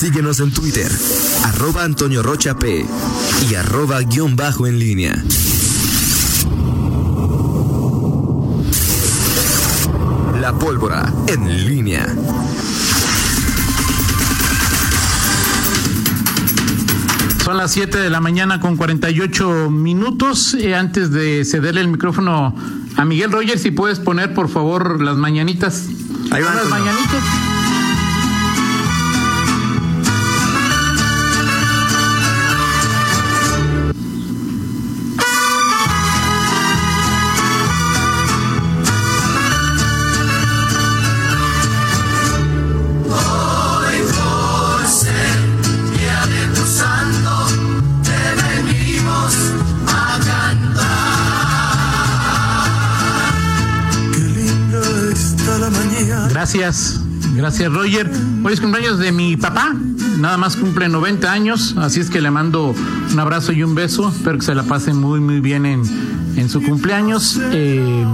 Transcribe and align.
Síguenos 0.00 0.40
en 0.40 0.50
Twitter, 0.50 0.90
arroba 1.44 1.84
Antonio 1.84 2.22
Rocha 2.22 2.56
P 2.56 2.86
y 3.50 3.54
arroba 3.54 4.00
guion 4.00 4.34
bajo 4.34 4.66
en 4.66 4.78
línea. 4.78 5.22
La 10.40 10.54
pólvora 10.58 11.12
en 11.26 11.66
línea. 11.66 12.06
Son 17.44 17.58
las 17.58 17.70
7 17.72 17.98
de 17.98 18.08
la 18.08 18.20
mañana 18.20 18.58
con 18.58 18.78
48 18.78 19.70
minutos. 19.70 20.54
Eh, 20.54 20.74
antes 20.74 21.10
de 21.10 21.44
cederle 21.44 21.82
el 21.82 21.88
micrófono 21.88 22.54
a 22.96 23.04
Miguel 23.04 23.30
Rogers, 23.30 23.60
si 23.60 23.70
puedes 23.70 23.98
poner 23.98 24.32
por 24.32 24.48
favor 24.48 25.02
las 25.02 25.18
mañanitas. 25.18 25.88
Ahí 26.30 26.42
van 26.42 26.56
las 26.56 26.70
mañanitas. 26.70 27.49
Gracias, 56.52 57.00
gracias 57.36 57.72
Roger. 57.72 58.10
Hoy 58.42 58.52
es 58.52 58.60
cumpleaños 58.60 58.98
de 58.98 59.12
mi 59.12 59.36
papá, 59.36 59.72
nada 60.18 60.36
más 60.36 60.56
cumple 60.56 60.88
90 60.88 61.32
años, 61.32 61.74
así 61.78 62.00
es 62.00 62.10
que 62.10 62.20
le 62.20 62.30
mando 62.30 62.74
un 63.12 63.20
abrazo 63.20 63.52
y 63.52 63.62
un 63.62 63.74
beso. 63.74 64.08
Espero 64.08 64.38
que 64.38 64.44
se 64.44 64.54
la 64.54 64.62
pase 64.62 64.94
muy, 64.94 65.20
muy 65.20 65.40
bien 65.40 65.66
en, 65.66 65.82
en 66.36 66.48
su 66.48 66.62
cumpleaños. 66.62 67.38
Eh, 67.52 68.04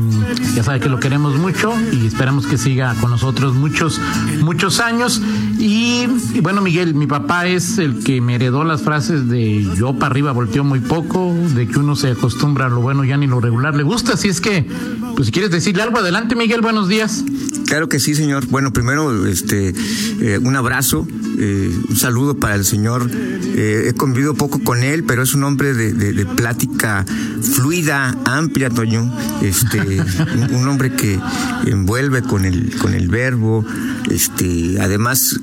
ya 0.54 0.62
sabe 0.62 0.80
que 0.80 0.88
lo 0.88 1.00
queremos 1.00 1.36
mucho 1.36 1.72
y 1.92 2.06
esperamos 2.06 2.46
que 2.46 2.58
siga 2.58 2.94
con 3.00 3.10
nosotros 3.10 3.54
muchos, 3.54 4.00
muchos 4.40 4.80
años. 4.80 5.20
Y, 5.58 6.06
bueno, 6.42 6.62
Miguel, 6.62 6.94
mi 6.94 7.06
papá 7.06 7.46
es 7.46 7.78
el 7.78 8.02
que 8.02 8.20
me 8.20 8.34
heredó 8.34 8.64
las 8.64 8.82
frases 8.82 9.28
de 9.28 9.62
yo 9.76 9.94
para 9.94 10.10
arriba 10.10 10.32
volteo 10.32 10.64
muy 10.64 10.80
poco, 10.80 11.34
de 11.54 11.66
que 11.66 11.78
uno 11.78 11.96
se 11.96 12.10
acostumbra 12.10 12.66
a 12.66 12.68
lo 12.68 12.80
bueno 12.80 13.04
ya 13.04 13.16
ni 13.16 13.26
lo 13.26 13.40
regular 13.40 13.74
le 13.74 13.82
gusta. 13.82 14.14
Así 14.14 14.28
es 14.28 14.40
que, 14.40 14.66
pues 15.14 15.26
si 15.26 15.32
quieres 15.32 15.50
decirle 15.50 15.82
algo, 15.82 15.98
adelante 15.98 16.34
Miguel, 16.34 16.60
buenos 16.60 16.88
días. 16.88 17.24
Claro 17.66 17.88
que 17.88 17.98
sí, 17.98 18.14
señor. 18.14 18.46
Bueno, 18.46 18.72
primero, 18.72 19.26
este, 19.26 19.74
eh, 20.20 20.38
un 20.38 20.56
abrazo, 20.56 21.06
eh, 21.38 21.70
un 21.88 21.96
saludo 21.96 22.34
para 22.34 22.54
el 22.54 22.64
señor. 22.64 23.10
Eh, 23.12 23.86
he 23.88 23.94
convivido 23.94 24.34
poco 24.34 24.60
con 24.60 24.82
él, 24.82 25.04
pero 25.04 25.22
es 25.22 25.34
un 25.34 25.44
hombre 25.44 25.74
de, 25.74 26.26
plática 26.36 27.04
fluida, 27.40 28.16
amplia, 28.24 28.70
Toño. 28.70 29.12
Este, 29.42 29.80
un, 29.80 30.54
un 30.54 30.68
hombre 30.68 30.92
que 30.92 31.18
envuelve 31.66 32.22
con 32.22 32.44
el, 32.44 32.76
con 32.76 32.94
el 32.94 33.08
verbo. 33.08 33.64
Este, 34.10 34.80
además, 34.80 35.38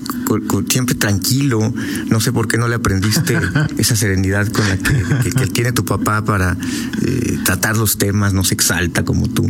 siempre 0.70 0.96
tranquilo. 0.96 1.74
No 2.10 2.20
sé 2.20 2.32
por 2.32 2.48
qué 2.48 2.58
no 2.58 2.68
le 2.68 2.76
aprendiste 2.76 3.38
esa 3.78 3.96
serenidad 3.96 4.48
con 4.52 4.68
la 4.68 4.78
que, 4.78 5.04
que- 5.24 5.32
que 5.32 5.48
tiene 5.48 5.72
tu 5.72 5.84
papá 5.86 6.24
para 6.24 6.58
eh, 7.06 7.38
tratar 7.44 7.78
los 7.78 7.98
temas. 7.98 8.34
No 8.34 8.44
se 8.44 8.54
exalta 8.54 9.04
como 9.04 9.28
tú. 9.28 9.48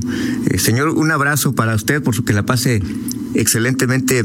Eh, 0.50 0.58
señor, 0.60 0.90
un 0.90 1.12
abrazo 1.12 1.54
para 1.54 1.76
usted 1.76 2.02
por 2.02 2.16
su 2.16 2.24
que 2.24 2.34
la 2.34 2.46
pase 2.46 2.82
excelentemente 3.36 4.24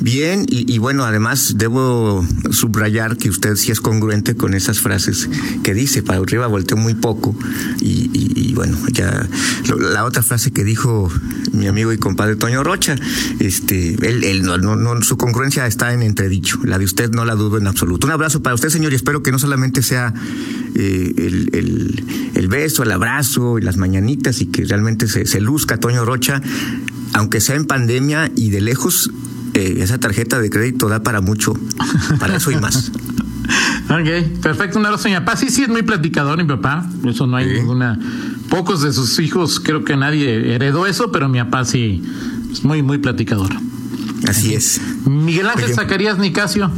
bien 0.00 0.44
y, 0.48 0.72
y 0.72 0.78
bueno, 0.78 1.04
además 1.04 1.54
debo 1.56 2.26
subrayar 2.50 3.16
que 3.16 3.30
usted 3.30 3.54
sí 3.54 3.70
es 3.70 3.80
congruente 3.80 4.34
con 4.34 4.52
esas 4.54 4.80
frases 4.80 5.28
que 5.62 5.74
dice, 5.74 6.02
para 6.02 6.18
arriba 6.18 6.48
volteó 6.48 6.76
muy 6.76 6.94
poco 6.94 7.36
y, 7.80 8.10
y- 8.12 8.32
y 8.50 8.54
bueno, 8.54 8.76
ya 8.92 9.28
lo- 9.68 9.78
la 9.78 10.04
otra 10.04 10.22
frase 10.22 10.50
que 10.50 10.64
dijo 10.64 11.08
mi 11.52 11.66
amigo 11.66 11.92
y 11.92 11.98
compadre 11.98 12.36
Toño 12.36 12.62
Rocha, 12.64 12.96
este, 13.40 13.94
él, 14.08 14.24
él 14.24 14.42
no, 14.42 14.56
no- 14.58 15.02
su 15.02 15.16
congruencia 15.16 15.66
está 15.66 15.92
en 15.92 16.02
entredicho, 16.02 16.58
la 16.64 16.78
de 16.78 16.84
usted 16.84 17.10
no 17.10 17.24
la 17.24 17.34
dudo 17.34 17.58
en 17.58 17.66
absoluto. 17.66 18.06
Un 18.06 18.12
abrazo 18.12 18.42
para 18.42 18.54
usted, 18.54 18.68
señor, 18.68 18.92
y 18.92 18.96
espero 18.96 19.22
que 19.22 19.32
no 19.32 19.38
solamente 19.38 19.82
sea 19.82 20.12
eh, 20.74 21.14
el, 21.16 21.50
el- 21.52 22.04
el 22.34 22.48
beso, 22.48 22.82
el 22.82 22.92
abrazo 22.92 23.58
y 23.58 23.62
las 23.62 23.76
mañanitas 23.76 24.40
y 24.40 24.46
que 24.46 24.64
realmente 24.64 25.08
se, 25.08 25.26
se 25.26 25.40
luzca 25.40 25.78
Toño 25.78 26.04
Rocha, 26.04 26.40
aunque 27.14 27.40
sea 27.40 27.56
en 27.56 27.64
pandemia 27.66 28.30
y 28.36 28.50
de 28.50 28.60
lejos, 28.60 29.10
eh, 29.54 29.78
esa 29.78 29.98
tarjeta 29.98 30.38
de 30.40 30.50
crédito 30.50 30.88
da 30.88 31.02
para 31.02 31.20
mucho, 31.20 31.54
para 32.20 32.36
eso 32.36 32.50
y 32.50 32.56
más. 32.56 32.92
Ok, 33.90 34.40
perfecto. 34.42 34.78
Un 34.78 34.86
abrazo, 34.86 35.08
mi 35.08 35.14
papá. 35.14 35.36
Sí, 35.36 35.48
sí, 35.50 35.62
es 35.62 35.68
muy 35.68 35.82
platicador, 35.82 36.36
mi 36.38 36.44
papá. 36.44 36.86
Eso 37.06 37.26
no 37.26 37.36
hay 37.36 37.46
Sí. 37.48 37.54
ninguna. 37.54 37.98
Pocos 38.50 38.82
de 38.82 38.92
sus 38.92 39.18
hijos, 39.18 39.60
creo 39.60 39.84
que 39.84 39.96
nadie 39.96 40.54
heredó 40.54 40.86
eso, 40.86 41.10
pero 41.10 41.28
mi 41.28 41.38
papá 41.38 41.64
sí 41.64 42.02
es 42.52 42.64
muy, 42.64 42.82
muy 42.82 42.98
platicador. 42.98 43.50
Así 44.26 44.54
es. 44.54 44.80
Miguel 45.06 45.46
Ángel 45.48 45.66
Oye. 45.66 45.74
Zacarías 45.74 46.18
Nicasio. 46.18 46.70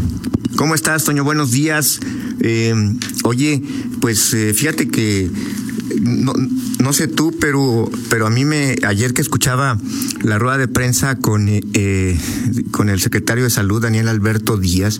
¿Cómo 0.56 0.74
estás, 0.74 1.04
Toño? 1.04 1.24
Buenos 1.24 1.50
días. 1.52 2.00
Eh, 2.40 2.74
oye, 3.24 3.62
pues 4.00 4.32
eh, 4.34 4.52
fíjate 4.54 4.88
que 4.88 5.30
no, 6.00 6.32
no 6.80 6.92
sé 6.92 7.08
tú, 7.08 7.34
pero, 7.40 7.90
pero 8.08 8.26
a 8.26 8.30
mí 8.30 8.44
me 8.44 8.76
ayer 8.86 9.14
que 9.14 9.22
escuchaba 9.22 9.78
la 10.22 10.38
rueda 10.38 10.58
de 10.58 10.68
prensa 10.68 11.16
con, 11.18 11.46
eh, 11.48 12.18
con 12.70 12.88
el 12.88 13.00
secretario 13.00 13.44
de 13.44 13.50
Salud, 13.50 13.82
Daniel 13.82 14.08
Alberto 14.08 14.56
Díaz, 14.56 14.98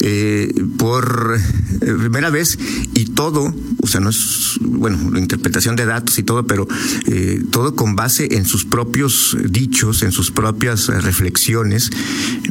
eh, 0.00 0.52
por 0.76 1.38
eh, 1.80 1.94
primera 1.98 2.30
vez 2.30 2.58
y 2.94 3.06
todo, 3.06 3.54
o 3.80 3.86
sea, 3.86 4.00
no 4.00 4.10
es, 4.10 4.58
bueno, 4.60 5.10
la 5.10 5.18
interpretación 5.18 5.76
de 5.76 5.86
datos 5.86 6.18
y 6.18 6.22
todo, 6.22 6.46
pero 6.46 6.66
eh, 7.06 7.42
todo 7.50 7.74
con 7.74 7.96
base 7.96 8.36
en 8.36 8.44
sus 8.44 8.64
propios 8.64 9.36
dichos, 9.48 10.02
en 10.02 10.12
sus 10.12 10.30
propias 10.30 10.88
eh, 10.88 11.00
reflexiones, 11.00 11.90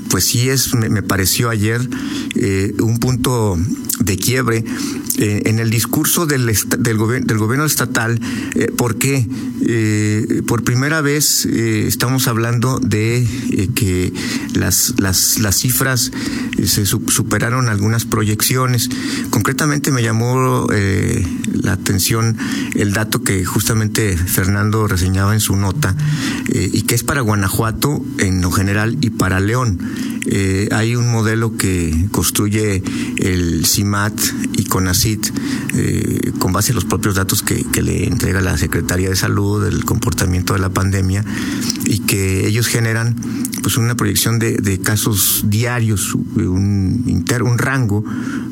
pues 0.10 0.26
sí 0.26 0.50
es, 0.50 0.74
me, 0.76 1.02
pareció 1.02 1.50
ayer 1.50 1.82
un 2.80 3.00
punto 3.00 3.58
de 4.00 4.18
quiebre 4.18 4.64
eh, 5.18 5.42
en 5.46 5.60
el 5.60 5.70
discurso 5.70 6.26
del, 6.26 6.46
del, 6.80 6.98
del 7.26 7.38
gobierno 7.38 7.66
estatal, 7.66 8.20
eh, 8.56 8.72
porque 8.78 9.28
eh, 9.66 10.42
por 10.48 10.64
primera 10.64 11.02
vez 11.02 11.46
estamos 11.46 12.28
hablando 12.28 12.80
de 12.80 13.28
que 13.76 14.14
las, 14.54 14.94
las, 14.98 15.40
las 15.40 15.56
cifras 15.58 16.12
se 16.64 16.86
su- 16.86 17.04
superaron 17.10 17.70
algunas 17.70 18.06
proyecciones. 18.06 18.90
Concretamente 19.30 19.92
me 19.92 20.04
llamó 20.04 20.68
la 21.54 21.72
atención 21.74 22.38
el 22.76 22.94
dato 22.94 23.24
que 23.24 23.44
justamente 23.46 24.16
Fernando 24.18 24.88
reseñaba 24.88 25.34
en 25.34 25.40
su 25.40 25.56
nota 25.56 25.96
y 26.48 26.84
que 26.84 26.96
es 26.96 27.04
para 27.04 27.22
Guanajuato 27.22 28.04
en 28.20 28.42
lo 28.42 28.52
general 28.52 28.98
y 29.02 29.10
para 29.10 29.40
León. 29.40 29.80
Eh, 30.30 30.68
hay 30.72 30.96
un 30.96 31.10
modelo 31.10 31.56
que 31.56 32.08
construye 32.12 32.84
el 33.18 33.66
CIMAT 33.66 34.14
CONACIT 34.68 35.32
eh, 35.76 36.32
con 36.40 36.52
base 36.54 36.72
en 36.72 36.76
los 36.76 36.86
propios 36.86 37.16
datos 37.16 37.44
que, 37.44 37.66
le 37.82 38.06
entrega 38.06 38.42
la 38.42 38.58
Secretaría 38.58 39.10
de 39.10 39.16
Salud, 39.16 39.66
el 39.66 39.86
comportamiento 39.86 40.54
de 40.54 40.60
la 40.60 40.70
pandemia 40.70 41.24
y 41.86 42.00
que 42.00 42.48
ellos 42.48 42.68
generan 42.68 43.16
pues 43.62 43.78
una 43.78 43.96
proyección 43.96 44.40
de, 44.40 44.80
casos 44.84 45.44
diarios, 45.48 46.16
un, 46.16 47.26
rango 47.58 48.04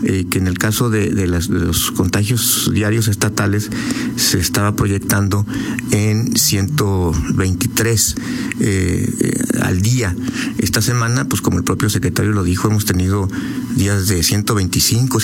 eh, 0.03 0.25
que 0.29 0.39
en 0.39 0.47
el 0.47 0.57
caso 0.57 0.89
de, 0.89 1.27
las, 1.27 1.49
los 1.49 1.91
contagios 1.91 2.71
diarios 2.73 3.07
estatales 3.07 3.69
se 4.15 4.39
estaba 4.39 4.75
proyectando 4.75 5.45
en 5.91 6.35
123 6.35 8.15
eh, 8.59 9.09
eh, 9.19 9.33
al 9.61 9.81
día. 9.81 10.15
Esta 10.57 10.81
semana, 10.81 11.27
pues 11.27 11.41
como 11.41 11.57
el 11.57 11.63
propio 11.63 11.89
secretario 11.89 12.31
lo 12.31 12.43
dijo, 12.43 12.67
hemos 12.67 12.85
tenido 12.85 13.27
días 13.75 14.07
de 14.07 14.23
125, 14.23 15.19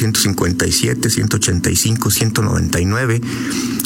157, 0.81 1.09
185, 1.09 2.09
199. 2.11 3.21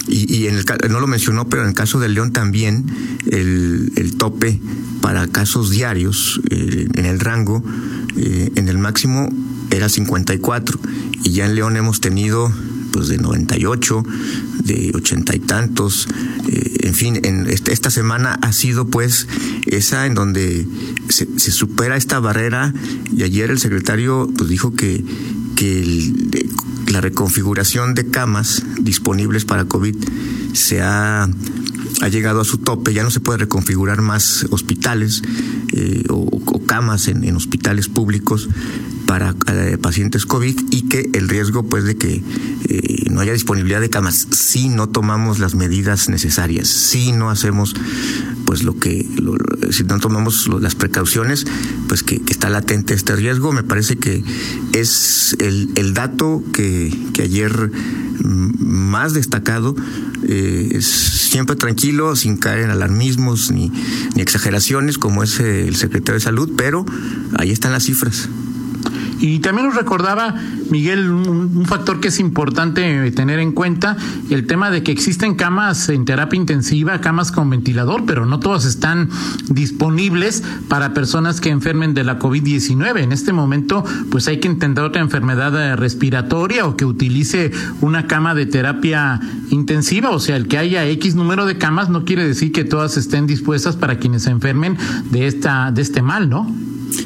Y, 0.07 0.33
y 0.33 0.47
en 0.47 0.55
el, 0.57 0.65
no 0.89 0.99
lo 0.99 1.07
mencionó, 1.07 1.49
pero 1.49 1.63
en 1.63 1.69
el 1.69 1.73
caso 1.75 1.99
de 1.99 2.09
León 2.09 2.31
también 2.31 2.85
el, 3.31 4.15
tope 4.17 4.59
para 5.01 5.27
casos 5.27 5.69
diarios 5.71 6.41
eh, 6.49 6.87
en 6.93 7.05
el 7.05 7.19
rango, 7.19 7.63
eh, 8.17 8.51
en 8.55 8.69
el 8.69 8.77
máximo 8.77 9.29
era 9.71 9.89
54. 9.89 10.79
Y 11.23 11.31
ya 11.31 11.45
en 11.45 11.55
León 11.55 11.75
hemos 11.75 11.99
tenido 12.01 12.51
pues 12.91 13.09
de 13.09 13.17
98, 13.17 14.03
de 14.63 14.91
ochenta 14.95 15.35
y 15.35 15.39
tantos, 15.39 16.07
eh, 16.47 16.77
en 16.83 16.93
fin, 16.93 17.19
en 17.25 17.45
este- 17.49 17.73
esta 17.73 17.89
semana 17.89 18.39
ha 18.41 18.53
sido 18.53 18.87
pues 18.87 19.27
esa 19.65 20.05
en 20.05 20.13
donde 20.13 20.65
se, 21.09 21.25
supera 21.51 21.97
esta 21.97 22.19
barrera 22.21 22.73
y 23.13 23.23
ayer 23.23 23.51
el 23.51 23.59
secretario 23.59 24.31
pues 24.37 24.49
dijo 24.49 24.73
que, 24.75 25.03
que 25.57 25.81
el- 25.81 26.44
la 26.87 27.01
reconfiguración 27.01 27.95
de 27.95 28.09
camas 28.09 28.63
disponibles 28.79 29.45
para 29.45 29.65
COVID 29.65 29.95
se 30.53 30.81
ha 30.81 31.29
ha 32.01 32.07
llegado 32.07 32.41
a 32.41 32.45
su 32.45 32.57
tope, 32.57 32.93
ya 32.93 33.03
no 33.03 33.11
se 33.11 33.19
puede 33.19 33.39
reconfigurar 33.39 34.01
más 34.01 34.45
hospitales 34.49 35.21
eh, 35.73 36.03
o, 36.09 36.41
camas 36.65 37.07
en, 37.07 37.35
hospitales 37.35 37.87
públicos 37.87 38.49
para 39.05 39.35
eh, 39.47 39.77
pacientes 39.79 40.25
COVID 40.25 40.59
y 40.71 40.83
que 40.83 41.09
el 41.13 41.29
riesgo 41.29 41.63
pues 41.63 41.83
de 41.83 41.95
que 41.95 42.23
eh, 42.67 43.05
no 43.11 43.21
haya 43.21 43.33
disponibilidad 43.33 43.79
de 43.81 43.91
camas 43.91 44.27
si 44.31 44.67
no 44.67 44.89
tomamos 44.89 45.37
las 45.37 45.53
medidas 45.53 46.09
necesarias, 46.09 46.67
si 46.67 47.11
no 47.11 47.29
hacemos 47.29 47.75
pues 48.45 48.63
lo 48.63 48.79
que 48.79 49.07
si 49.69 49.83
no 49.83 49.99
tomamos 49.99 50.47
las 50.47 50.75
precauciones, 50.75 51.45
pues 51.95 52.03
que, 52.03 52.21
está 52.29 52.49
latente 52.49 52.93
este 52.93 53.15
riesgo. 53.15 53.53
Me 53.53 53.63
parece 53.63 53.95
que 53.95 54.21
es 54.73 55.33
el, 55.39 55.93
dato 55.93 56.43
que, 56.51 56.93
que 57.13 57.21
ayer 57.21 57.71
más 58.21 59.13
destacado, 59.13 59.75
eh, 60.27 60.79
siempre 60.81 61.55
tranquilo, 61.55 62.17
sin 62.17 62.35
caer 62.35 62.63
en 62.63 62.69
alarmismos 62.71 63.49
ni, 63.51 63.71
ni 64.13 64.21
exageraciones, 64.21 64.97
como 64.97 65.23
es 65.23 65.39
el 65.39 65.77
secretario 65.77 66.15
de 66.15 66.25
Salud, 66.25 66.51
pero 66.57 66.85
ahí 67.37 67.51
están 67.51 67.71
las 67.71 67.83
cifras. 67.83 68.27
Y 69.25 69.39
también 69.39 69.67
nos 69.67 69.75
recordaba, 69.75 70.35
Miguel, 70.69 71.09
un, 71.09 71.65
factor 71.65 71.99
que 71.99 72.09
es 72.09 72.19
importante 72.19 73.09
tener 73.11 73.39
en 73.39 73.53
cuenta, 73.53 73.97
el 74.29 74.45
tema 74.45 74.69
de 74.69 74.83
que 74.83 74.91
existen 74.91 75.33
camas 75.33 75.89
en 75.89 76.05
terapia 76.05 76.37
intensiva, 76.37 77.01
camas 77.01 77.31
con 77.31 77.49
ventilador, 77.49 78.05
pero 78.05 78.27
no 78.27 78.39
todas 78.39 78.65
están 78.65 79.09
disponibles 79.49 80.43
para 80.67 80.93
personas 80.93 81.41
que 81.41 81.49
enfermen 81.49 81.95
de 81.95 82.03
la 82.03 82.19
COVID-19. 82.19 82.99
En 82.99 83.11
este 83.11 83.33
momento, 83.33 83.83
pues 84.11 84.27
hay 84.27 84.39
que 84.39 84.47
intentar 84.47 84.83
otra 84.83 85.01
enfermedad 85.01 85.59
eh, 85.59 85.75
respiratoria 85.75 86.67
o 86.67 86.77
que 86.77 86.85
utilice 86.85 87.51
una 87.81 88.05
cama 88.05 88.35
de 88.35 88.45
terapia 88.45 89.19
intensiva, 89.49 90.11
o 90.11 90.19
sea, 90.19 90.35
el 90.35 90.47
que 90.47 90.59
haya 90.59 90.85
X 90.85 91.15
número 91.15 91.47
de 91.47 91.57
camas 91.57 91.89
no 91.89 92.05
quiere 92.05 92.27
decir 92.27 92.51
que 92.51 92.63
todas 92.63 92.95
estén 92.95 93.25
dispuestas 93.25 93.75
para 93.75 93.97
quienes 93.97 94.23
se 94.23 94.29
enfermen 94.29 94.77
de 95.09 95.25
esta 95.25 95.71
de 95.71 95.81
este 95.81 96.03
mal, 96.03 96.29
¿no? 96.29 96.47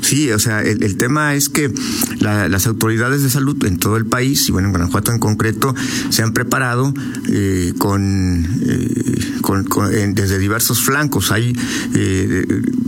Sí, 0.09 0.31
o 0.31 0.39
sea, 0.39 0.63
el, 0.63 0.97
tema 0.97 1.35
es 1.35 1.50
que 1.50 1.71
las 2.19 2.65
autoridades 2.65 3.21
de 3.21 3.29
salud 3.29 3.63
en 3.63 3.77
todo 3.77 3.95
el 3.95 4.07
país, 4.07 4.50
y 4.50 4.51
bueno, 4.51 4.69
en 4.69 4.71
Guanajuato 4.71 5.11
en 5.11 5.19
concreto, 5.19 5.75
se 6.09 6.23
han 6.23 6.33
preparado 6.33 6.91
eh, 7.27 7.75
con, 7.77 8.44
eh, 8.65 10.11
desde 10.15 10.39
diversos 10.39 10.81
flancos. 10.81 11.31
Hay 11.31 11.56
eh, 11.94 12.44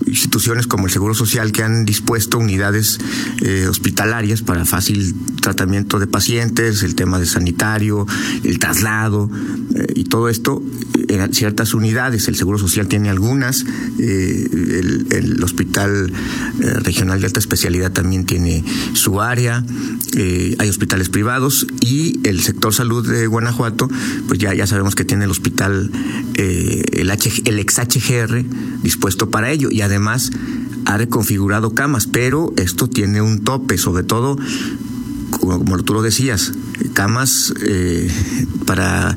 instituciones 0.07 0.65
como 0.65 0.87
el 0.87 0.91
Seguro 0.91 1.13
Social 1.13 1.51
que 1.51 1.61
han 1.61 1.85
dispuesto 1.85 2.39
unidades 2.39 2.97
hospitalarias 3.69 4.41
para 4.41 4.65
fácil 4.65 5.13
tratamiento 5.41 5.99
de 5.99 6.07
pacientes, 6.07 6.81
el 6.81 6.95
tema 6.95 7.19
de 7.19 7.27
sanitario, 7.27 8.07
el 8.43 8.57
traslado 8.57 9.29
y 9.93 10.05
todo 10.05 10.27
esto 10.27 10.63
en 11.11 11.33
ciertas 11.33 11.73
unidades. 11.73 12.27
El 12.27 12.35
Seguro 12.35 12.57
Social 12.57 12.87
tiene 12.87 13.09
algunas, 13.09 13.65
el, 13.99 15.07
el 15.11 15.43
Hospital 15.43 16.11
Regional 16.59 17.19
de 17.19 17.27
Alta 17.27 17.39
Especialidad 17.39 17.91
también 17.91 18.25
tiene 18.25 18.63
su 18.93 19.21
área, 19.21 19.63
eh, 20.15 20.55
hay 20.59 20.69
hospitales 20.69 21.09
privados 21.09 21.67
y 21.79 22.19
el 22.27 22.41
sector 22.41 22.73
salud 22.73 23.07
de 23.07 23.27
Guanajuato, 23.27 23.89
pues 24.27 24.39
ya, 24.39 24.53
ya 24.53 24.67
sabemos 24.67 24.95
que 24.95 25.05
tiene 25.05 25.25
el 25.25 25.31
hospital, 25.31 25.91
eh, 26.35 26.83
el, 26.93 27.09
H, 27.11 27.43
el 27.45 27.59
ex 27.59 27.79
HGR 27.79 28.43
dispuesto 28.83 29.29
para 29.29 29.51
ello 29.51 29.69
y 29.71 29.81
además 29.81 30.31
ha 30.85 30.97
reconfigurado 30.97 31.73
camas, 31.73 32.07
pero 32.07 32.53
esto 32.57 32.87
tiene 32.87 33.21
un 33.21 33.43
tope, 33.43 33.77
sobre 33.77 34.03
todo 34.03 34.37
como, 35.31 35.77
tú 35.83 35.93
lo 35.93 36.01
decías, 36.01 36.51
camas 36.93 37.53
eh, 37.65 38.11
para, 38.65 39.15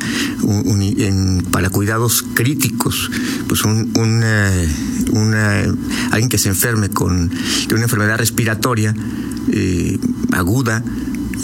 para 1.50 1.70
cuidados 1.70 2.24
críticos, 2.34 3.10
pues 3.48 3.64
un, 3.64 3.92
un, 3.96 5.34
alguien 6.10 6.28
que 6.28 6.38
se 6.38 6.48
enferme 6.48 6.88
con 6.88 7.30
de 7.30 7.74
una 7.74 7.84
enfermedad 7.84 8.18
respiratoria 8.18 8.94
eh, 9.52 9.98
aguda, 10.32 10.82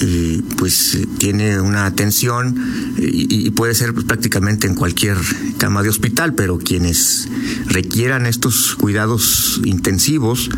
eh, 0.02 0.40
pues 0.56 0.98
tiene 1.18 1.60
una 1.60 1.84
atención 1.86 2.54
y, 2.96 3.50
puede 3.50 3.74
ser 3.74 3.92
prácticamente 3.92 4.66
en 4.66 4.74
cualquier 4.74 5.18
cama 5.58 5.82
de 5.82 5.90
hospital, 5.90 6.34
pero 6.34 6.58
quienes 6.58 7.28
requieran 7.66 8.24
estos 8.24 8.76
cuidados 8.76 9.60
intensivos 9.64 10.48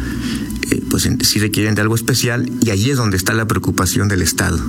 eh, 0.70 0.82
pues 0.88 1.08
sí 1.22 1.38
requieren 1.40 1.74
de 1.74 1.82
algo 1.82 1.94
especial 1.94 2.48
y 2.62 2.70
allí 2.70 2.90
es 2.90 2.96
donde 2.96 3.16
está 3.16 3.34
la 3.34 3.46
preocupación 3.46 4.08
del 4.08 4.22
Estado. 4.22 4.60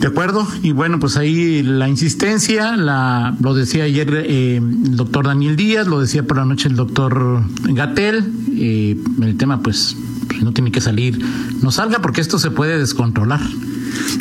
De 0.00 0.06
acuerdo, 0.06 0.48
y 0.62 0.72
bueno, 0.72 0.98
pues 0.98 1.18
ahí 1.18 1.62
la 1.62 1.86
insistencia, 1.86 2.74
la, 2.74 3.36
lo 3.38 3.52
decía 3.52 3.84
ayer 3.84 4.24
eh, 4.26 4.56
el 4.56 4.96
doctor 4.96 5.26
Daniel 5.26 5.56
Díaz, 5.56 5.86
lo 5.86 6.00
decía 6.00 6.22
por 6.22 6.38
la 6.38 6.46
noche 6.46 6.68
el 6.68 6.76
doctor 6.76 7.44
Gatel, 7.64 8.32
eh, 8.56 8.96
el 9.20 9.36
tema 9.36 9.60
pues, 9.60 9.98
no 10.40 10.54
tiene 10.54 10.72
que 10.72 10.80
salir, 10.80 11.22
no 11.60 11.70
salga 11.70 11.98
porque 11.98 12.22
esto 12.22 12.38
se 12.38 12.50
puede 12.50 12.78
descontrolar. 12.78 13.42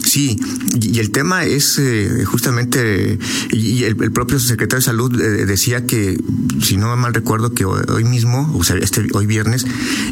Sí, 0.03 0.39
y 0.81 0.99
el 0.99 1.11
tema 1.11 1.45
es 1.45 1.77
eh, 1.79 2.23
justamente, 2.25 3.19
y 3.51 3.83
el, 3.83 3.95
propio 3.95 4.39
secretario 4.39 4.79
de 4.79 4.85
Salud 4.85 5.21
eh, 5.21 5.45
decía 5.45 5.85
que, 5.85 6.19
si 6.61 6.77
no 6.77 6.95
mal 6.95 7.13
recuerdo, 7.13 7.53
que 7.53 7.65
hoy, 7.65 8.03
mismo, 8.03 8.51
o 8.55 8.63
sea, 8.63 8.75
este 8.77 9.07
hoy 9.13 9.25
viernes, 9.25 9.65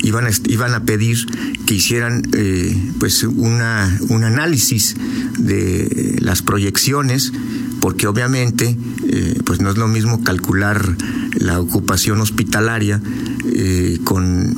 iban 0.03 0.27
a, 0.27 0.29
iban 0.47 0.73
a 0.73 0.83
pedir 0.83 1.17
que 1.65 1.73
hicieran 1.73 2.23
eh, 2.33 2.77
pues 2.99 3.23
una, 3.23 3.97
un 4.09 4.23
análisis 4.23 4.95
de 5.37 6.17
las 6.21 6.41
proyecciones, 6.41 7.33
porque 7.81 8.07
obviamente 8.07 8.77
pues 9.45 9.61
no 9.61 9.69
es 9.71 9.77
lo 9.77 9.87
mismo 9.87 10.21
calcular 10.23 10.95
la 11.37 11.59
ocupación 11.59 12.21
hospitalaria 12.21 13.01
con, 14.03 14.55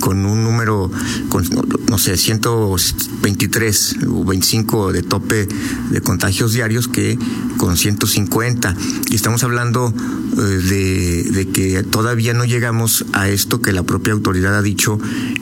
con 0.00 0.26
un 0.26 0.44
número, 0.44 0.90
con, 1.28 1.44
no 1.88 1.98
sé, 1.98 2.16
123 2.16 3.96
o 4.08 4.24
25 4.24 4.92
de 4.92 5.02
tope 5.02 5.48
de 5.90 6.00
contagios 6.00 6.52
diarios 6.52 6.88
que 6.88 7.18
con 7.56 7.76
150. 7.76 8.76
Y 9.10 9.14
estamos 9.14 9.44
hablando 9.44 9.92
eh, 9.92 10.40
de, 10.40 11.22
de 11.30 11.48
que 11.48 11.82
todavía 11.82 12.34
no 12.34 12.44
llegamos 12.44 13.06
a 13.12 13.28
esto 13.28 13.60
que 13.62 13.72
la 13.72 13.82
propia 13.82 14.12
autoridad 14.12 14.56
ha 14.56 14.62
dicho, 14.62 14.98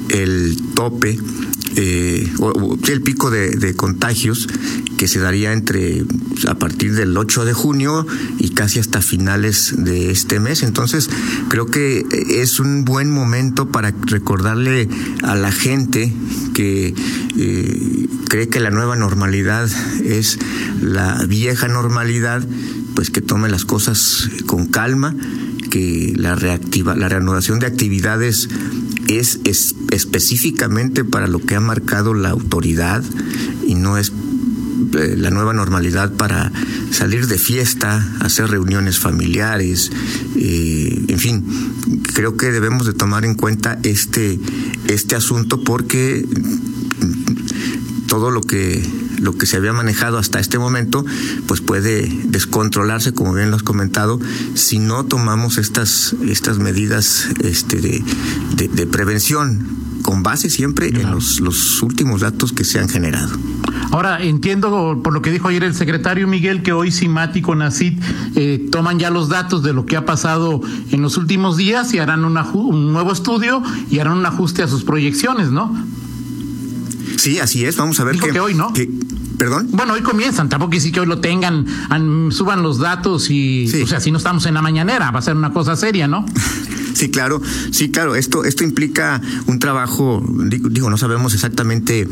el 0.09 0.57
tope 0.75 1.19
eh, 1.77 2.31
el 2.89 3.03
pico 3.03 3.31
de, 3.31 3.75
contagios 3.75 4.47
que 4.99 5.09
se 5.09 5.19
daría 5.19 5.53
entre 5.53 6.05
a 6.49 6.55
partir 6.55 6.95
del 6.95 7.17
8 7.17 7.45
de 7.45 7.53
junio 7.53 8.07
y 8.39 8.51
casi 8.51 8.79
hasta 8.79 9.01
finales 9.01 9.75
de 9.79 10.11
este 10.11 10.41
mes. 10.41 10.63
Entonces, 10.63 11.09
creo 11.49 11.67
que 11.67 12.05
es 12.29 12.61
un 12.61 12.85
buen 12.85 13.11
momento 13.11 13.69
para 13.69 13.95
recordarle 14.03 14.89
a 15.23 15.35
la 15.35 15.51
gente 15.51 16.13
que 16.55 16.95
eh, 17.39 18.07
cree 18.29 18.49
que 18.49 18.61
la 18.61 18.71
nueva 18.71 18.97
normalidad 18.97 19.71
es 20.05 20.39
la 20.81 21.25
vieja 21.27 21.69
normalidad, 21.69 22.47
pues 22.95 23.11
que 23.11 23.21
tome 23.21 23.49
las 23.49 23.65
cosas 23.65 24.29
con 24.47 24.67
calma, 24.67 25.15
que 25.71 26.13
la 26.17 26.35
reactiva, 26.35 26.95
la 26.95 27.09
reanudación 27.09 27.59
de 27.59 27.67
actividades 27.67 28.49
es, 29.19 29.41
específicamente 29.91 31.05
para 31.05 31.27
lo 31.27 31.39
que 31.41 31.55
ha 31.55 31.61
marcado 31.61 32.15
la 32.15 32.31
autoridad 32.31 33.03
y 33.67 33.75
no 33.75 33.99
es 33.99 34.13
eh, 34.99 35.17
la 35.17 35.31
nueva 35.31 35.53
normalidad 35.53 36.13
para 36.13 36.53
salir 36.91 37.27
de 37.27 37.39
fiesta, 37.39 38.07
hacer 38.21 38.51
reuniones 38.51 38.99
familiares, 38.99 39.91
eh, 40.37 41.05
en 41.09 41.19
fin, 41.19 41.45
creo 42.15 42.37
que 42.37 42.51
debemos 42.51 42.87
de 42.87 42.93
tomar 42.93 43.25
en 43.25 43.35
cuenta 43.35 43.79
este, 43.83 44.39
este 44.89 45.15
asunto 45.15 45.63
porque 45.63 46.27
todo 48.07 48.31
lo 48.31 48.43
que 48.43 48.83
lo 49.23 49.37
que 49.37 49.47
se 49.47 49.57
había 49.57 49.73
manejado 49.73 50.19
hasta 50.19 50.41
este 50.41 50.59
momento, 50.59 51.05
pues 51.47 51.61
puede 51.61 52.07
descontrolarse, 52.25 53.13
como 53.13 53.33
bien 53.33 53.51
lo 53.51 53.57
has 53.57 53.63
comentado, 53.63 54.21
si 54.55 54.79
no 54.79 55.05
tomamos 55.05 55.59
estas, 55.59 56.15
estas 56.27 56.59
medidas 56.59 57.29
este, 57.43 57.81
de, 57.81 58.87
prevención, 58.87 59.67
con 60.03 60.23
base 60.23 60.51
siempre 60.51 60.89
en 60.89 61.11
los, 61.11 61.41
los 61.41 61.83
últimos 61.83 62.21
datos 62.21 62.53
que 62.53 62.65
se 62.65 62.81
han 62.81 62.89
generado. 62.89 63.31
Ahora, 63.93 64.23
entiendo 64.23 65.01
por 65.05 65.13
lo 65.13 65.23
que 65.23 65.31
dijo 65.31 65.49
ayer 65.49 65.65
el 65.65 65.75
secretario 65.75 66.27
Miguel 66.27 66.63
que 66.63 66.73
hoy 66.73 66.91
CIMAT 66.91 67.37
y 67.37 67.43
CONACIT 67.43 68.03
eh, 68.35 68.69
toman 68.73 68.99
ya 68.99 69.11
los 69.11 69.29
datos 69.29 69.63
de 69.63 69.73
lo 69.73 69.87
que 69.87 69.97
ha 69.97 70.05
pasado 70.05 70.61
en 70.91 71.03
los 71.03 71.17
últimos 71.17 71.57
días 71.57 71.93
y 71.95 71.99
harán 71.99 72.25
un 72.25 72.93
nuevo 72.93 73.13
estudio 73.13 73.63
y 73.91 73.99
harán 73.99 74.19
un 74.19 74.27
ajuste 74.27 74.63
a 74.63 74.69
sus 74.69 74.83
proyecciones, 74.83 75.51
¿no? 75.51 75.77
Sí, 77.23 77.39
así 77.39 77.65
es. 77.65 77.77
Vamos 77.77 78.01
a 78.01 78.05
ver 78.05 78.19
que, 78.19 78.41
hoy, 78.41 78.53
¿no? 78.53 78.73
¿Perdón? 79.39 79.69
Bueno, 79.71 79.93
hoy 79.93 80.01
comienzan, 80.01 80.49
tampoco 80.49 80.81
sí 80.81 80.91
que 80.91 80.99
hoy 80.99 81.07
lo 81.07 81.21
tengan, 81.21 81.65
suban 82.33 82.65
los 82.65 82.81
datos 82.81 83.31
y, 83.31 83.71
o 83.81 83.87
sea, 83.87 84.01
si 84.01 84.11
no 84.11 84.19
estamos 84.19 84.45
en 84.47 84.55
la 84.55 84.63
mañanera, 84.63 85.13
va 85.13 85.21
a 85.21 85.23
ser 85.23 85.37
una 85.37 85.53
cosa 85.53 85.77
seria, 85.77 86.09
¿no? 86.09 86.27
Sí, 86.95 87.11
claro, 87.11 87.41
sí, 87.71 87.91
claro. 87.91 88.15
Esto, 88.15 88.45
esto 88.45 88.65
implica 88.65 89.21
un 89.47 89.59
trabajo, 89.59 90.23
digo, 90.47 90.91
no 90.91 90.99
sabemos 90.99 91.33
exactamente 91.33 92.07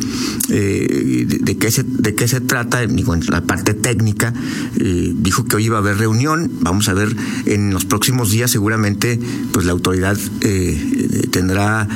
eh, 0.49 1.27
de, 1.29 1.59
qué 1.59 1.71
se, 1.71 1.83
de 1.85 2.15
qué 2.15 2.27
se 2.27 2.41
trata, 2.41 2.87
digo, 2.87 3.15
en 3.15 3.23
la 3.27 3.43
parte 3.43 3.75
técnica. 3.75 4.33
Eh, 4.79 5.13
dijo 5.15 5.45
que 5.45 5.57
hoy 5.57 5.67
iba 5.67 5.77
a 5.77 5.81
haber 5.81 5.99
reunión. 5.99 6.51
Vamos 6.61 6.89
a 6.89 6.95
ver 6.95 7.15
en 7.45 7.73
los 7.73 7.85
próximos 7.85 8.31
días, 8.31 8.51
seguramente, 8.51 9.21
pues 9.53 9.67
la 9.67 9.73
autoridad 9.73 10.17
eh, 10.41 11.29
tendrá 11.31 11.87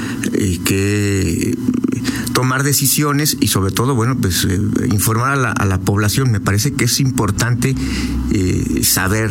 que 0.65 1.57
tomar 2.35 2.65
decisiones 2.65 3.39
y 3.41 3.49
sobre 3.49 3.73
todo, 3.73 3.95
bueno, 3.95 4.17
pues 4.21 4.45
eh, 4.45 4.61
informar 4.93 5.55
a 5.57 5.65
la, 5.65 5.81
población. 5.81 6.31
Me 6.31 6.41
parece 6.41 6.75
que 6.75 6.85
es 6.85 7.01
importante 7.01 7.75
eh, 8.33 8.81
saber, 8.83 9.31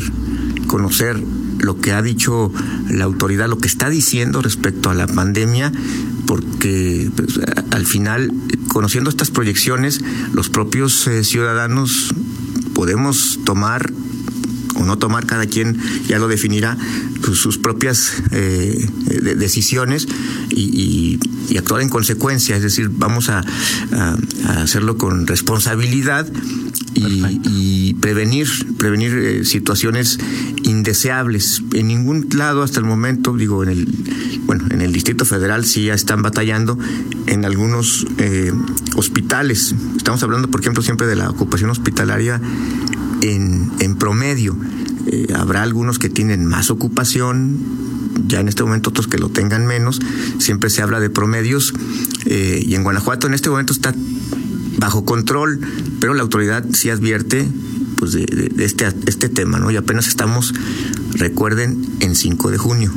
conocer 0.68 1.22
lo 1.60 1.80
que 1.80 1.92
ha 1.92 2.02
dicho 2.02 2.52
la 2.90 3.04
autoridad, 3.06 3.48
lo 3.48 3.58
que 3.58 3.68
está 3.68 3.90
diciendo 3.90 4.42
respecto 4.42 4.90
a 4.90 4.94
la 4.94 5.06
pandemia, 5.06 5.72
porque 6.26 7.12
pues, 7.16 7.40
al 7.72 7.86
final, 7.86 8.32
conociendo 8.70 9.10
estas 9.10 9.30
proyecciones, 9.30 10.02
los 10.34 10.50
propios 10.50 11.06
eh, 11.08 11.24
ciudadanos 11.24 12.14
podemos 12.74 13.40
tomar 13.44 13.92
o 14.76 14.86
no 14.86 14.98
tomar, 14.98 15.26
cada 15.26 15.46
quien 15.46 15.78
ya 16.08 16.20
lo 16.20 16.28
definirá, 16.28 16.78
pues, 17.24 17.38
sus 17.38 17.58
propias 17.58 18.14
eh, 18.32 18.88
decisiones 19.38 20.08
y, 20.50 21.20
y, 21.50 21.58
actuar 21.58 21.82
en 21.82 21.90
consecuencia. 21.90 22.56
Es 22.56 22.64
decir, 22.64 22.90
vamos 22.92 23.30
a, 23.30 23.44
a, 23.92 24.18
hacerlo 24.64 24.98
con 24.98 25.28
responsabilidad 25.28 26.28
y, 26.94 27.40
y, 27.46 27.94
prevenir, 27.96 28.48
prevenir 28.78 29.14
eh, 29.16 29.46
situaciones 29.46 30.20
indeseables. 30.64 31.62
En 31.74 31.88
ningún 31.88 32.28
lado 32.36 32.64
hasta 32.64 32.80
el 32.80 32.86
momento, 32.86 33.36
digo, 33.36 33.64
en 33.64 33.70
el, 33.70 33.86
bueno, 34.46 34.66
en 34.70 34.82
el 34.82 34.92
Distrito 34.92 35.26
Federal 35.26 35.66
sí 35.66 35.86
ya 35.86 35.94
están 35.94 36.22
batallando 36.22 36.78
en 37.28 37.46
algunos 37.46 38.06
eh, 38.18 38.52
hospitales. 38.96 39.76
Estamos 39.98 40.24
hablando, 40.24 40.50
por 40.50 40.62
ejemplo, 40.62 40.84
siempre 40.84 41.08
de 41.08 41.16
la 41.16 41.30
ocupación 41.30 41.70
hospitalaria 41.70 42.42
en, 43.24 43.72
en 43.80 43.96
promedio. 43.96 44.56
Eh, 45.08 45.28
habrá 45.36 45.64
algunos 45.64 46.00
que 46.00 46.10
tienen 46.10 46.46
más 46.46 46.70
ocupación, 46.70 47.58
ya 48.28 48.40
en 48.40 48.48
este 48.48 48.64
momento 48.64 48.90
otros 48.90 49.08
que 49.08 49.18
lo 49.18 49.30
tengan 49.30 49.66
menos. 49.66 50.02
Siempre 50.40 50.70
se 50.70 50.82
habla 50.82 51.00
de 51.00 51.10
promedios 51.10 51.74
eh, 52.26 52.62
y 52.66 52.76
en 52.76 52.84
Guanajuato 52.84 53.28
en 53.28 53.34
este 53.34 53.50
momento 53.50 53.74
está 53.74 53.94
bajo 54.78 55.06
control, 55.06 55.60
pero 56.00 56.14
la 56.14 56.24
autoridad 56.24 56.66
sí 56.74 56.90
advierte 56.90 57.48
pues 57.98 58.12
de, 58.12 58.52
este, 58.58 58.88
este 59.06 59.30
tema, 59.30 59.60
¿no? 59.60 59.72
Y 59.72 59.78
apenas 59.78 60.08
estamos, 60.08 60.54
recuerden, 61.14 61.86
en 62.02 62.16
5 62.16 62.52
de 62.52 62.58
junio. 62.58 62.92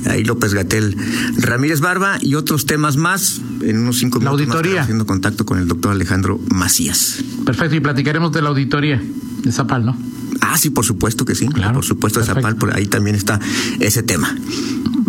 ahí 0.09 0.23
López 0.23 0.53
Gatel 0.53 0.95
Ramírez 1.37 1.81
Barba 1.81 2.17
y 2.21 2.35
otros 2.35 2.65
temas 2.65 2.97
más. 2.97 3.41
En 3.61 3.79
unos 3.79 3.97
cinco 3.97 4.19
la 4.19 4.31
minutos 4.31 4.41
auditoría. 4.41 4.75
más 4.75 4.83
haciendo 4.83 5.05
contacto 5.05 5.45
con 5.45 5.59
el 5.59 5.67
doctor 5.67 5.91
Alejandro 5.91 6.39
Macías. 6.49 7.23
Perfecto, 7.45 7.75
y 7.75 7.79
platicaremos 7.79 8.31
de 8.31 8.41
la 8.41 8.49
auditoría 8.49 9.01
de 9.43 9.51
Zapal, 9.51 9.85
¿no? 9.85 9.97
Ah, 10.41 10.57
sí, 10.57 10.69
por 10.69 10.85
supuesto 10.85 11.25
que 11.25 11.35
sí. 11.35 11.47
Claro, 11.47 11.75
por 11.75 11.85
supuesto, 11.85 12.19
de 12.19 12.25
Zapal, 12.25 12.55
por 12.55 12.75
ahí 12.75 12.87
también 12.87 13.15
está 13.15 13.39
ese 13.79 14.03
tema. 14.03 14.35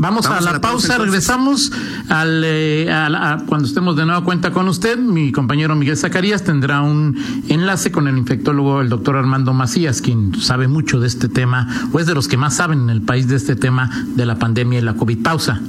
Vamos, 0.00 0.25
Vamos 0.25 0.40
a, 0.40 0.42
la 0.42 0.50
a, 0.50 0.52
la 0.54 0.61
pausa, 0.62 0.88
pausa 0.88 1.04
regresamos 1.04 1.71
al, 2.09 2.42
eh, 2.42 2.90
a 2.90 3.11
la, 3.11 3.33
a, 3.33 3.45
cuando 3.45 3.69
estemos 3.69 3.95
de 3.97 4.07
nueva 4.07 4.25
cuenta 4.25 4.50
con 4.50 4.66
usted. 4.66 4.97
Mi 4.97 5.30
compañero 5.30 5.76
Miguel 5.76 5.99
Zacarías 5.99 6.42
tendrá 6.42 6.80
un 6.80 7.19
enlace 7.49 7.92
con 7.92 8.09
el 8.09 8.16
infectólogo, 8.16 8.80
el 8.80 8.88
doctor 8.88 9.16
Armando 9.16 9.52
Macías, 9.52 10.00
quien 10.00 10.40
sabe 10.40 10.69
mucho 10.69 11.00
de 11.00 11.07
este 11.07 11.28
tema, 11.28 11.69
o 11.92 12.00
es 12.00 12.07
de 12.07 12.14
los 12.14 12.28
que 12.28 12.38
más 12.38 12.57
saben 12.57 12.80
en 12.80 12.88
el 12.88 13.02
país 13.02 13.28
de 13.28 13.37
este 13.37 13.57
tema 13.57 13.90
de 14.16 14.25
la 14.25 14.38
pandemia 14.38 14.78
y 14.78 14.83
la 14.83 14.95
COVID. 14.95 15.23
Pausa. 15.23 15.61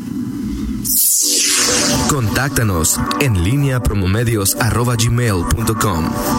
Contáctanos 2.07 3.01
en 3.19 3.43
línea 3.43 3.83
promomedios.com. 3.83 6.09